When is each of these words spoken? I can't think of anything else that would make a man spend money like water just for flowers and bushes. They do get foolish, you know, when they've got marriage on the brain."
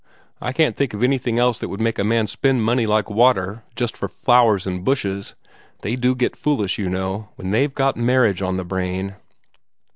I 0.41 0.51
can't 0.51 0.75
think 0.75 0.95
of 0.95 1.03
anything 1.03 1.39
else 1.39 1.59
that 1.59 1.69
would 1.69 1.79
make 1.79 1.99
a 1.99 2.03
man 2.03 2.25
spend 2.25 2.63
money 2.63 2.87
like 2.87 3.07
water 3.07 3.61
just 3.75 3.95
for 3.95 4.07
flowers 4.07 4.65
and 4.65 4.83
bushes. 4.83 5.35
They 5.81 5.95
do 5.95 6.15
get 6.15 6.35
foolish, 6.35 6.79
you 6.79 6.89
know, 6.89 7.29
when 7.35 7.51
they've 7.51 7.71
got 7.75 7.97
marriage 7.97 8.41
on 8.41 8.57
the 8.57 8.65
brain." 8.65 9.13